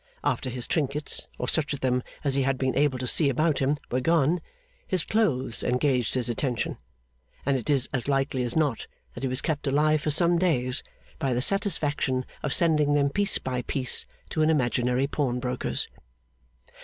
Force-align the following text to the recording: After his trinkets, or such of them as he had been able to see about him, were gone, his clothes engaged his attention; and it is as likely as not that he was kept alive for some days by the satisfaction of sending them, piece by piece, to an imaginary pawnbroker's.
After 0.23 0.49
his 0.49 0.65
trinkets, 0.65 1.27
or 1.37 1.47
such 1.47 1.73
of 1.73 1.81
them 1.81 2.01
as 2.23 2.33
he 2.33 2.41
had 2.41 2.57
been 2.57 2.75
able 2.75 2.97
to 2.97 3.05
see 3.05 3.29
about 3.29 3.59
him, 3.59 3.77
were 3.91 4.01
gone, 4.01 4.41
his 4.87 5.05
clothes 5.05 5.61
engaged 5.61 6.15
his 6.15 6.27
attention; 6.27 6.77
and 7.45 7.55
it 7.55 7.69
is 7.69 7.87
as 7.93 8.07
likely 8.07 8.41
as 8.41 8.55
not 8.55 8.87
that 9.13 9.21
he 9.21 9.29
was 9.29 9.43
kept 9.43 9.67
alive 9.67 10.01
for 10.01 10.09
some 10.09 10.39
days 10.39 10.81
by 11.19 11.35
the 11.35 11.39
satisfaction 11.43 12.25
of 12.41 12.51
sending 12.51 12.95
them, 12.95 13.11
piece 13.11 13.37
by 13.37 13.61
piece, 13.61 14.07
to 14.31 14.41
an 14.41 14.49
imaginary 14.49 15.05
pawnbroker's. 15.05 15.87